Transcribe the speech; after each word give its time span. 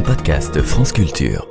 un 0.00 0.02
podcast 0.02 0.62
France 0.62 0.92
Culture. 0.92 1.46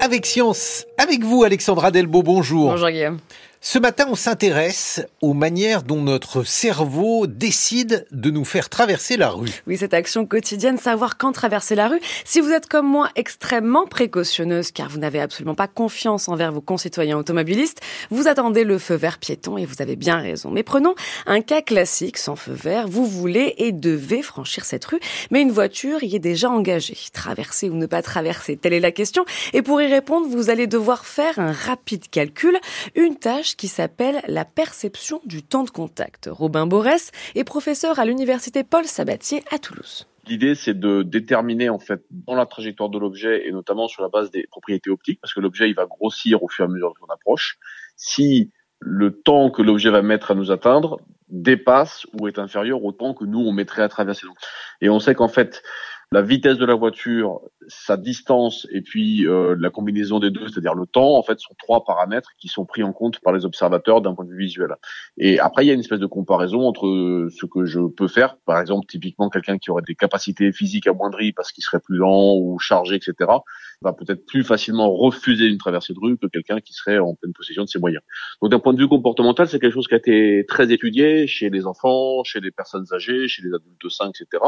Avec 0.00 0.24
Science, 0.24 0.86
avec 0.98 1.24
vous 1.24 1.42
Alexandra 1.42 1.90
Delbo, 1.90 2.22
bonjour. 2.22 2.70
Bonjour 2.70 2.90
Guillaume. 2.90 3.18
Ce 3.60 3.80
matin, 3.80 4.06
on 4.08 4.14
s'intéresse 4.14 5.04
aux 5.20 5.34
manières 5.34 5.82
dont 5.82 6.00
notre 6.00 6.44
cerveau 6.44 7.26
décide 7.26 8.06
de 8.12 8.30
nous 8.30 8.44
faire 8.44 8.68
traverser 8.68 9.16
la 9.16 9.30
rue. 9.30 9.50
Oui, 9.66 9.76
cette 9.76 9.94
action 9.94 10.26
quotidienne, 10.26 10.78
savoir 10.78 11.18
quand 11.18 11.32
traverser 11.32 11.74
la 11.74 11.88
rue. 11.88 12.00
Si 12.24 12.40
vous 12.40 12.50
êtes 12.50 12.68
comme 12.68 12.86
moi 12.86 13.08
extrêmement 13.16 13.86
précautionneuse 13.86 14.70
car 14.70 14.88
vous 14.88 14.98
n'avez 14.98 15.20
absolument 15.20 15.56
pas 15.56 15.66
confiance 15.66 16.28
envers 16.28 16.52
vos 16.52 16.60
concitoyens 16.60 17.18
automobilistes, 17.18 17.80
vous 18.10 18.28
attendez 18.28 18.62
le 18.62 18.78
feu 18.78 18.94
vert 18.94 19.18
piéton 19.18 19.58
et 19.58 19.66
vous 19.66 19.82
avez 19.82 19.96
bien 19.96 20.18
raison. 20.18 20.50
Mais 20.50 20.62
prenons 20.62 20.94
un 21.26 21.40
cas 21.40 21.60
classique 21.60 22.16
sans 22.16 22.36
feu 22.36 22.52
vert. 22.52 22.86
Vous 22.86 23.06
voulez 23.06 23.54
et 23.58 23.72
devez 23.72 24.22
franchir 24.22 24.64
cette 24.64 24.84
rue, 24.84 25.00
mais 25.32 25.42
une 25.42 25.50
voiture 25.50 26.04
y 26.04 26.14
est 26.14 26.20
déjà 26.20 26.48
engagée. 26.48 26.96
Traverser 27.12 27.68
ou 27.70 27.74
ne 27.74 27.86
pas 27.86 28.02
traverser, 28.02 28.56
telle 28.56 28.72
est 28.72 28.80
la 28.80 28.92
question. 28.92 29.24
Et 29.52 29.62
pour 29.62 29.82
y 29.82 29.86
répondre, 29.88 30.28
vous 30.28 30.48
allez 30.48 30.68
devoir 30.68 31.04
faire 31.04 31.40
un 31.40 31.50
rapide 31.50 32.08
calcul, 32.08 32.56
une 32.94 33.16
tâche 33.16 33.47
qui 33.56 33.68
s'appelle 33.68 34.20
la 34.26 34.44
perception 34.44 35.20
du 35.24 35.42
temps 35.42 35.64
de 35.64 35.70
contact. 35.70 36.28
Robin 36.30 36.66
Borès 36.66 37.10
est 37.34 37.44
professeur 37.44 37.98
à 37.98 38.04
l'université 38.04 38.64
Paul 38.64 38.84
Sabatier 38.84 39.42
à 39.50 39.58
Toulouse. 39.58 40.06
L'idée, 40.26 40.54
c'est 40.54 40.78
de 40.78 41.02
déterminer 41.02 41.70
en 41.70 41.78
fait 41.78 42.02
dans 42.10 42.34
la 42.34 42.44
trajectoire 42.44 42.90
de 42.90 42.98
l'objet 42.98 43.48
et 43.48 43.52
notamment 43.52 43.88
sur 43.88 44.02
la 44.02 44.08
base 44.08 44.30
des 44.30 44.46
propriétés 44.50 44.90
optiques, 44.90 45.20
parce 45.20 45.32
que 45.32 45.40
l'objet 45.40 45.70
il 45.70 45.74
va 45.74 45.86
grossir 45.86 46.42
au 46.42 46.48
fur 46.48 46.64
et 46.64 46.68
à 46.68 46.70
mesure 46.70 46.92
qu'on 47.00 47.12
approche. 47.12 47.58
Si 47.96 48.52
le 48.80 49.10
temps 49.10 49.50
que 49.50 49.62
l'objet 49.62 49.90
va 49.90 50.02
mettre 50.02 50.30
à 50.30 50.34
nous 50.34 50.50
atteindre 50.50 51.00
dépasse 51.28 52.06
ou 52.18 52.28
est 52.28 52.38
inférieur 52.38 52.84
au 52.84 52.92
temps 52.92 53.14
que 53.14 53.24
nous 53.24 53.40
on 53.40 53.52
mettrait 53.52 53.82
à 53.82 53.88
traverser. 53.88 54.26
Et 54.80 54.88
on 54.88 55.00
sait 55.00 55.14
qu'en 55.14 55.28
fait 55.28 55.62
la 56.10 56.22
vitesse 56.22 56.56
de 56.56 56.64
la 56.64 56.74
voiture, 56.74 57.40
sa 57.68 57.98
distance 57.98 58.66
et 58.72 58.80
puis 58.80 59.26
euh, 59.26 59.54
la 59.58 59.68
combinaison 59.68 60.18
des 60.20 60.30
deux, 60.30 60.48
c'est-à-dire 60.48 60.74
le 60.74 60.86
temps, 60.86 61.18
en 61.18 61.22
fait, 61.22 61.38
sont 61.38 61.54
trois 61.58 61.84
paramètres 61.84 62.30
qui 62.38 62.48
sont 62.48 62.64
pris 62.64 62.82
en 62.82 62.94
compte 62.94 63.20
par 63.20 63.34
les 63.34 63.44
observateurs 63.44 64.00
d'un 64.00 64.14
point 64.14 64.24
de 64.24 64.30
vue 64.30 64.38
visuel. 64.38 64.74
Et 65.18 65.38
après, 65.38 65.64
il 65.64 65.68
y 65.68 65.70
a 65.70 65.74
une 65.74 65.80
espèce 65.80 66.00
de 66.00 66.06
comparaison 66.06 66.66
entre 66.66 67.28
ce 67.30 67.44
que 67.44 67.66
je 67.66 67.80
peux 67.80 68.08
faire, 68.08 68.38
par 68.46 68.58
exemple, 68.58 68.86
typiquement 68.86 69.28
quelqu'un 69.28 69.58
qui 69.58 69.70
aurait 69.70 69.82
des 69.86 69.94
capacités 69.94 70.50
physiques 70.50 70.86
amoindries 70.86 71.32
parce 71.32 71.52
qu'il 71.52 71.62
serait 71.62 71.80
plus 71.80 71.98
lent 71.98 72.36
ou 72.36 72.58
chargé, 72.58 72.94
etc., 72.94 73.30
va 73.82 73.92
peut-être 73.92 74.24
plus 74.24 74.44
facilement 74.44 74.90
refuser 74.92 75.46
une 75.46 75.58
traversée 75.58 75.92
de 75.92 76.00
rue 76.00 76.16
que 76.16 76.26
quelqu'un 76.26 76.60
qui 76.60 76.72
serait 76.72 76.98
en 76.98 77.14
pleine 77.14 77.32
possession 77.34 77.64
de 77.64 77.68
ses 77.68 77.78
moyens. 77.78 78.02
Donc 78.40 78.50
d'un 78.50 78.58
point 78.58 78.72
de 78.72 78.78
vue 78.78 78.88
comportemental, 78.88 79.46
c'est 79.46 79.60
quelque 79.60 79.74
chose 79.74 79.86
qui 79.86 79.94
a 79.94 79.98
été 79.98 80.44
très 80.48 80.72
étudié 80.72 81.26
chez 81.26 81.50
les 81.50 81.66
enfants, 81.66 82.24
chez 82.24 82.40
les 82.40 82.50
personnes 82.50 82.86
âgées, 82.92 83.28
chez 83.28 83.42
les 83.42 83.54
adultes 83.54 83.88
sains, 83.90 84.10
etc. 84.10 84.42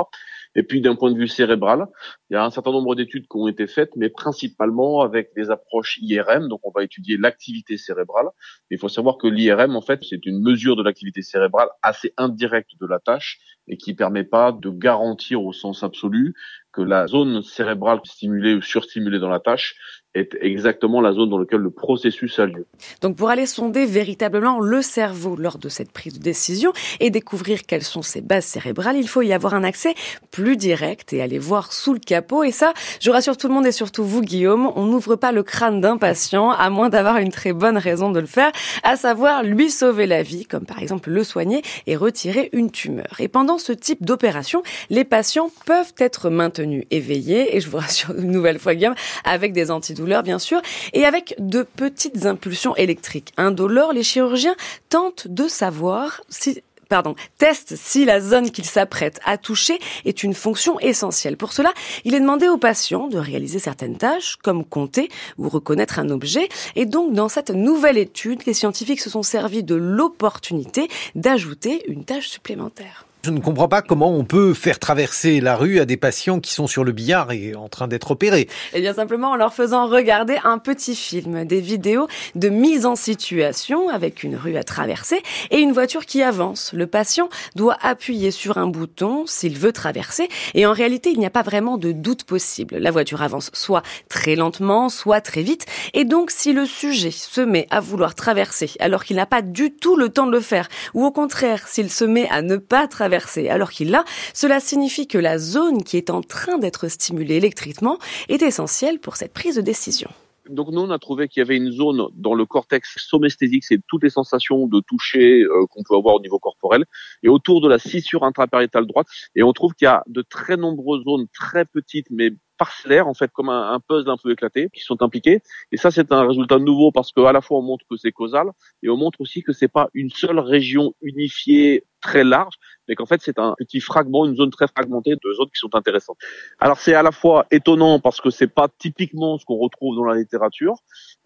Et 0.57 0.63
puis 0.63 0.81
d'un 0.81 0.97
point 0.97 1.13
de 1.13 1.17
vue 1.17 1.29
cérébral, 1.29 1.50
il 1.51 2.35
y 2.35 2.37
a 2.37 2.45
un 2.45 2.51
certain 2.51 2.73
nombre 2.73 2.95
d'études 2.95 3.27
qui 3.29 3.37
ont 3.37 3.49
été 3.49 3.67
faites, 3.67 3.97
mais 3.97 4.09
principalement 4.09 5.01
avec 5.03 5.31
des 5.35 5.51
approches 5.51 5.99
IRM. 6.03 6.49
Donc 6.49 6.61
on 6.65 6.71
va 6.71 6.85
étudier 6.85 7.17
l'activité 7.17 7.77
cérébrale. 7.77 8.27
Il 8.71 8.79
faut 8.79 8.89
savoir 8.89 9.19
que 9.19 9.27
l'IRM, 9.27 9.77
en 9.77 9.83
fait, 9.83 10.01
c'est 10.03 10.25
une 10.27 10.41
mesure 10.43 10.77
de 10.77 10.83
l'activité 10.83 11.23
cérébrale 11.23 11.69
assez 11.83 12.13
indirecte 12.17 12.73
de 12.81 12.87
la 12.87 12.99
tâche 12.99 13.39
et 13.71 13.77
qui 13.77 13.95
permet 13.95 14.25
pas 14.25 14.53
de 14.53 14.69
garantir 14.69 15.43
au 15.43 15.53
sens 15.53 15.83
absolu 15.83 16.35
que 16.73 16.83
la 16.83 17.07
zone 17.07 17.43
cérébrale 17.43 18.01
stimulée 18.05 18.55
ou 18.55 18.63
surstimulée 18.63 19.19
dans 19.19 19.31
la 19.31 19.41
tâche 19.41 19.77
est 20.15 20.37
exactement 20.41 21.01
la 21.01 21.13
zone 21.13 21.31
dans 21.31 21.39
laquelle 21.39 21.61
le 21.61 21.71
processus 21.71 22.39
a 22.41 22.47
lieu. 22.47 22.67
Donc 23.01 23.17
pour 23.17 23.31
aller 23.31 23.47
sonder 23.47 23.87
véritablement 23.87 24.59
le 24.59 24.83
cerveau 24.83 25.37
lors 25.37 25.59
de 25.59 25.69
cette 25.69 25.93
prise 25.93 26.19
de 26.19 26.23
décision 26.23 26.73
et 26.99 27.11
découvrir 27.11 27.61
quelles 27.65 27.85
sont 27.85 28.03
ses 28.03 28.21
bases 28.21 28.45
cérébrales, 28.45 28.97
il 28.97 29.07
faut 29.07 29.23
y 29.23 29.33
avoir 29.33 29.55
un 29.55 29.63
accès 29.63 29.95
plus 30.33 30.57
direct 30.57 31.13
et 31.13 31.23
aller 31.23 31.39
voir 31.39 31.73
sous 31.73 31.93
le 31.93 32.01
capot. 32.01 32.43
Et 32.43 32.51
ça, 32.51 32.73
je 33.01 33.11
rassure 33.11 33.37
tout 33.37 33.47
le 33.47 33.55
monde 33.55 33.67
et 33.67 33.73
surtout 33.73 34.03
vous 34.03 34.21
Guillaume, 34.21 34.73
on 34.75 34.87
n'ouvre 34.87 35.15
pas 35.15 35.31
le 35.31 35.45
crâne 35.45 35.81
d'un 35.81 35.97
patient 35.97 36.51
à 36.51 36.71
moins 36.71 36.89
d'avoir 36.89 37.19
une 37.19 37.31
très 37.31 37.53
bonne 37.53 37.79
raison 37.79 38.11
de 38.11 38.19
le 38.19 38.27
faire, 38.27 38.51
à 38.83 38.97
savoir 38.97 39.45
lui 39.45 39.71
sauver 39.71 40.07
la 40.07 40.25
vie, 40.25 40.45
comme 40.45 40.67
par 40.67 40.83
exemple 40.83 41.11
le 41.11 41.23
soigner 41.23 41.63
et 41.87 41.95
retirer 41.95 42.49
une 42.53 42.73
tumeur. 42.73 43.21
Et 43.21 43.29
pendant 43.29 43.59
ce 43.61 43.73
type 43.73 44.05
d'opération, 44.05 44.63
les 44.89 45.05
patients 45.05 45.51
peuvent 45.67 45.95
être 45.99 46.31
maintenus 46.31 46.85
éveillés, 46.91 47.57
et 47.57 47.61
je 47.61 47.69
vous 47.69 47.79
rassure 47.79 48.15
une 48.17 48.31
nouvelle 48.31 48.59
fois 48.59 48.75
Guillaume, 48.75 48.95
avec 49.25 49.53
des 49.53 49.71
antidouleurs 49.71 50.01
douleur 50.01 50.23
bien 50.23 50.39
sûr, 50.39 50.63
et 50.95 51.05
avec 51.05 51.35
de 51.39 51.63
petites 51.63 52.25
impulsions 52.25 52.75
électriques 52.77 53.33
indolores, 53.37 53.93
les 53.93 54.03
chirurgiens 54.03 54.57
tentent 54.89 55.29
de 55.29 55.47
savoir 55.47 56.23
si 56.29 56.63
pardon, 56.89 57.15
testent 57.39 57.77
si 57.77 58.05
la 58.05 58.21
zone 58.21 58.51
qu'ils 58.51 58.67
s'apprêtent 58.67 59.21
à 59.25 59.39
toucher 59.39 59.79
est 60.05 60.23
une 60.25 60.35
fonction 60.35 60.79
essentielle. 60.81 61.37
Pour 61.37 61.53
cela, 61.53 61.73
il 62.05 62.15
est 62.15 62.21
demandé 62.21 62.49
aux 62.49 62.59
patients 62.59 63.07
de 63.07 63.17
réaliser 63.17 63.61
certaines 63.61 63.97
tâches, 63.97 64.37
comme 64.43 64.65
compter 64.65 65.09
ou 65.39 65.49
reconnaître 65.49 66.01
un 66.01 66.11
objet. 66.11 66.49
Et 66.75 66.87
donc, 66.87 67.13
dans 67.13 67.29
cette 67.29 67.51
nouvelle 67.51 67.97
étude, 67.97 68.45
les 68.45 68.55
scientifiques 68.55 69.01
se 69.01 69.09
sont 69.09 69.23
servis 69.23 69.63
de 69.63 69.77
l'opportunité 69.77 70.89
d'ajouter 71.15 71.85
une 71.87 72.05
tâche 72.05 72.29
supplémentaire. 72.29 73.07
Je 73.23 73.31
ne 73.31 73.41
comprends 73.41 73.69
pas 73.69 73.83
comment 73.83 74.11
on 74.11 74.25
peut 74.25 74.55
faire 74.55 74.79
traverser 74.79 75.43
la 75.43 75.55
rue 75.55 75.79
à 75.79 75.85
des 75.85 75.99
patients 75.99 76.41
qui 76.41 76.55
sont 76.55 76.67
sur 76.67 76.85
le 76.85 76.93
billard 76.93 77.33
et 77.33 77.55
en 77.55 77.69
train 77.69 77.87
d'être 77.87 78.13
opérés. 78.13 78.49
Eh 78.73 78.81
bien 78.81 78.95
simplement 78.95 79.33
en 79.33 79.37
leur 79.37 79.53
faisant 79.53 79.89
regarder 79.89 80.39
un 80.43 80.57
petit 80.57 80.97
film, 80.97 81.45
des 81.45 81.61
vidéos 81.61 82.09
de 82.35 82.49
mise 82.49 82.87
en 82.87 82.97
situation 82.97 83.91
avec 83.91 84.23
une 84.23 84.37
rue 84.37 84.57
à 84.57 84.65
traverser 84.65 85.23
et 85.51 85.59
une 85.59 85.73
voiture 85.73 86.07
qui 86.07 86.23
avance. 86.23 86.73
Le 86.73 86.87
patient 86.87 87.29
doit 87.57 87.77
appuyer 87.83 88.31
sur 88.31 88.57
un 88.57 88.69
bouton 88.69 89.27
s'il 89.27 89.59
veut 89.59 89.73
traverser 89.73 90.31
et 90.55 90.65
en 90.65 90.73
réalité 90.73 91.11
il 91.11 91.19
n'y 91.19 91.27
a 91.27 91.31
pas 91.31 91.43
vraiment 91.43 91.77
de 91.77 91.93
doute 91.93 92.25
possible. 92.25 92.79
La 92.79 92.91
voiture 92.91 93.21
avance 93.21 93.51
soit 93.53 93.83
très 94.09 94.35
lentement, 94.35 94.89
soit 94.89 95.21
très 95.21 95.43
vite 95.43 95.67
et 95.93 96.07
donc 96.07 96.31
si 96.31 96.55
le 96.55 96.65
sujet 96.65 97.11
se 97.11 97.43
met 97.43 97.67
à 97.69 97.81
vouloir 97.81 98.15
traverser 98.15 98.71
alors 98.81 99.05
qu'il 99.05 99.17
n'a 99.17 99.27
pas 99.27 99.43
du 99.43 99.75
tout 99.75 99.97
le 99.97 100.09
temps 100.09 100.27
de 100.27 100.33
le 100.33 100.41
faire 100.41 100.71
ou 100.95 101.05
au 101.05 101.11
contraire 101.11 101.69
s'il 101.69 101.91
se 101.91 102.07
met 102.07 102.27
à 102.31 102.41
ne 102.41 102.57
pas 102.57 102.87
traverser 102.89 103.10
alors 103.49 103.71
qu'il 103.71 103.91
l'a, 103.91 104.05
cela 104.35 104.61
signifie 104.61 105.07
que 105.07 105.19
la 105.19 105.39
zone 105.39 105.83
qui 105.83 105.97
est 105.97 106.11
en 106.11 106.23
train 106.23 106.59
d'être 106.59 106.89
stimulée 106.89 107.37
électriquement 107.37 107.99
est 108.29 108.43
essentielle 108.43 108.99
pour 108.99 109.17
cette 109.17 109.33
prise 109.33 109.57
de 109.57 109.63
décision. 109.63 110.11
Donc 110.49 110.69
nous, 110.73 110.81
on 110.81 110.91
a 110.91 110.99
trouvé 110.99 111.29
qu'il 111.29 111.41
y 111.41 111.45
avait 111.45 111.57
une 111.57 111.71
zone 111.71 112.09
dans 112.15 112.35
le 112.35 112.45
cortex 112.45 112.97
somesthésique, 112.99 113.65
c'est 113.65 113.81
toutes 113.87 114.03
les 114.03 114.11
sensations 114.11 114.67
de 114.67 114.81
toucher 114.81 115.43
euh, 115.43 115.67
qu'on 115.71 115.83
peut 115.85 115.95
avoir 115.95 116.17
au 116.17 116.21
niveau 116.21 116.39
corporel, 116.41 116.85
et 117.23 117.29
autour 117.29 117.61
de 117.61 117.69
la 117.69 117.79
scissure 117.79 118.25
intrapariétale 118.25 118.87
droite. 118.87 119.07
Et 119.37 119.45
on 119.45 119.53
trouve 119.53 119.75
qu'il 119.75 119.85
y 119.85 119.89
a 119.89 120.03
de 120.09 120.23
très 120.23 120.57
nombreuses 120.57 121.05
zones 121.05 121.27
très 121.33 121.65
petites, 121.65 122.07
mais 122.11 122.33
parcellaires, 122.59 123.09
en 123.09 123.15
fait, 123.15 123.31
comme 123.33 123.49
un, 123.49 123.81
puzzle 123.81 124.11
un 124.11 124.19
peu 124.23 124.33
éclaté, 124.33 124.69
qui 124.75 124.83
sont 124.83 125.03
impliqués. 125.03 125.41
Et 125.73 125.79
ça, 125.79 125.91
c'est 125.91 126.13
un 126.13 126.27
résultat 126.29 126.59
nouveau 126.59 126.93
parce 126.93 127.11
qu'à 127.11 127.33
la 127.33 127.41
fois, 127.41 127.59
on 127.59 127.63
montre 127.63 127.87
que 127.89 127.97
c'est 127.97 128.13
causal 128.13 128.51
et 128.83 128.91
on 128.91 128.99
montre 128.99 129.21
aussi 129.23 129.43
que 129.43 129.53
c'est 129.53 129.73
pas 129.73 129.89
une 129.95 130.11
seule 130.11 130.39
région 130.39 130.95
unifiée 131.01 131.85
très 132.03 132.23
large, 132.23 132.55
mais 132.91 132.97
qu'en 132.97 133.07
fait, 133.07 133.21
c'est 133.23 133.39
un 133.39 133.55
petit 133.57 133.81
fragment, 133.81 134.27
une 134.27 134.35
zone 134.35 134.51
très 134.51 134.67
fragmentée 134.67 135.13
de 135.13 135.33
zones 135.33 135.47
qui 135.47 135.61
sont 135.61 135.75
intéressantes. 135.77 136.19
Alors, 136.59 136.77
c'est 136.77 136.93
à 136.93 137.05
la 137.05 137.13
fois 137.13 137.47
étonnant 137.53 138.01
parce 138.01 138.21
que 138.21 138.31
c'est 138.31 138.49
pas 138.49 138.69
typiquement 138.79 139.39
ce 139.39 139.45
qu'on 139.45 139.59
retrouve 139.59 139.95
dans 139.95 140.05
la 140.05 140.17
littérature, 140.17 140.75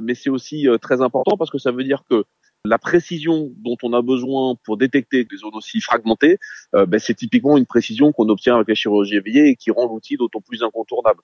mais 0.00 0.14
c'est 0.14 0.28
aussi 0.28 0.68
euh, 0.68 0.76
très 0.76 1.00
important 1.00 1.38
parce 1.38 1.50
que 1.50 1.56
ça 1.56 1.72
veut 1.72 1.82
dire 1.82 2.02
que 2.08 2.24
la 2.66 2.78
précision 2.78 3.50
dont 3.56 3.76
on 3.82 3.94
a 3.94 4.02
besoin 4.02 4.56
pour 4.64 4.76
détecter 4.76 5.24
des 5.24 5.36
zones 5.36 5.54
aussi 5.54 5.80
fragmentées, 5.80 6.38
euh, 6.74 6.84
ben, 6.84 7.00
c'est 7.00 7.14
typiquement 7.14 7.56
une 7.56 7.66
précision 7.66 8.12
qu'on 8.12 8.28
obtient 8.28 8.56
avec 8.56 8.68
la 8.68 8.74
chirurgie 8.74 9.16
éveillée 9.16 9.48
et 9.48 9.56
qui 9.56 9.70
rend 9.70 9.86
l'outil 9.86 10.16
d'autant 10.16 10.40
plus 10.40 10.62
incontournable. 10.62 11.20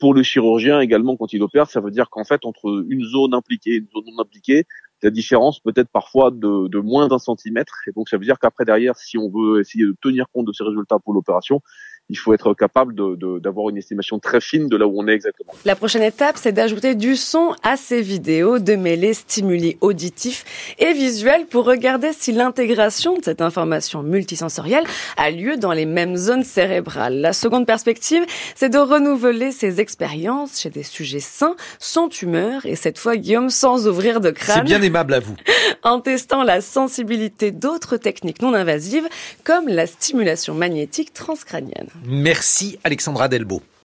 Pour 0.00 0.14
le 0.14 0.22
chirurgien 0.22 0.80
également, 0.80 1.16
quand 1.16 1.32
il 1.34 1.42
opère, 1.42 1.70
ça 1.70 1.80
veut 1.80 1.90
dire 1.90 2.08
qu'en 2.10 2.24
fait, 2.24 2.44
entre 2.44 2.84
une 2.88 3.04
zone 3.04 3.34
impliquée 3.34 3.72
et 3.72 3.76
une 3.76 3.88
zone 3.88 4.04
non 4.06 4.22
impliquée, 4.22 4.64
la 5.02 5.10
différence 5.10 5.60
peut 5.60 5.72
être 5.76 5.90
parfois 5.90 6.30
de, 6.30 6.68
de 6.68 6.78
moins 6.78 7.08
d'un 7.08 7.18
centimètre. 7.18 7.82
Et 7.86 7.92
donc, 7.92 8.08
ça 8.08 8.16
veut 8.16 8.24
dire 8.24 8.38
qu'après, 8.38 8.64
derrière, 8.64 8.96
si 8.96 9.18
on 9.18 9.30
veut 9.30 9.60
essayer 9.60 9.84
de 9.84 9.96
tenir 10.00 10.26
compte 10.32 10.46
de 10.46 10.52
ces 10.52 10.64
résultats 10.64 10.98
pour 10.98 11.12
l'opération, 11.12 11.60
il 12.08 12.16
faut 12.16 12.32
être 12.34 12.54
capable 12.54 12.94
d'avoir 12.94 13.66
de, 13.66 13.70
une 13.72 13.78
estimation 13.78 14.18
très 14.18 14.40
fine 14.40 14.68
de 14.68 14.76
là 14.76 14.86
où 14.86 14.94
on 14.96 15.08
est 15.08 15.12
exactement. 15.12 15.52
La 15.64 15.74
prochaine 15.74 16.02
étape, 16.02 16.36
c'est 16.36 16.52
d'ajouter 16.52 16.94
du 16.94 17.16
son 17.16 17.54
à 17.62 17.76
ces 17.76 18.00
vidéos, 18.00 18.58
de 18.58 18.76
mêler 18.76 19.12
stimuli 19.14 19.76
auditifs 19.80 20.44
et 20.78 20.92
visuels 20.92 21.46
pour 21.46 21.64
regarder 21.64 22.12
si 22.12 22.32
l'intégration 22.32 23.18
de 23.18 23.24
cette 23.24 23.40
information 23.40 24.02
multisensorielle 24.02 24.84
a 25.16 25.30
lieu 25.30 25.56
dans 25.56 25.72
les 25.72 25.86
mêmes 25.86 26.16
zones 26.16 26.44
cérébrales. 26.44 27.20
La 27.20 27.32
seconde 27.32 27.66
perspective, 27.66 28.24
c'est 28.54 28.68
de 28.68 28.78
renouveler 28.78 29.50
ces 29.50 29.80
expériences 29.80 30.60
chez 30.60 30.70
des 30.70 30.84
sujets 30.84 31.20
sains, 31.20 31.56
sans 31.78 32.08
tumeur, 32.08 32.66
et 32.66 32.76
cette 32.76 32.98
fois, 32.98 33.16
Guillaume, 33.16 33.50
sans 33.50 33.88
ouvrir 33.88 34.20
de 34.20 34.30
crâne. 34.30 34.58
C'est 34.58 34.64
bien 34.64 34.82
aimable 34.82 35.14
à 35.14 35.20
vous. 35.20 35.34
en 35.86 36.00
testant 36.00 36.42
la 36.42 36.60
sensibilité 36.60 37.52
d'autres 37.52 37.96
techniques 37.96 38.42
non 38.42 38.54
invasives, 38.54 39.08
comme 39.44 39.68
la 39.68 39.86
stimulation 39.86 40.52
magnétique 40.52 41.14
transcrânienne. 41.14 41.88
Merci 42.04 42.78
Alexandra 42.82 43.28
Delbo. 43.28 43.62